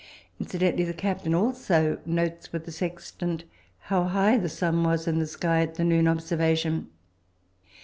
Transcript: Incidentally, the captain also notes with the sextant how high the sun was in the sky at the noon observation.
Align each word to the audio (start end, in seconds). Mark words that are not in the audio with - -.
Incidentally, 0.39 0.83
the 0.83 0.95
captain 0.95 1.35
also 1.35 1.99
notes 2.07 2.51
with 2.51 2.65
the 2.65 2.71
sextant 2.71 3.43
how 3.81 4.05
high 4.05 4.35
the 4.35 4.49
sun 4.49 4.83
was 4.83 5.05
in 5.07 5.19
the 5.19 5.27
sky 5.27 5.61
at 5.61 5.75
the 5.75 5.83
noon 5.83 6.07
observation. 6.07 6.89